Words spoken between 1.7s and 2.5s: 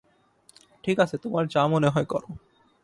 মনে হয় করো।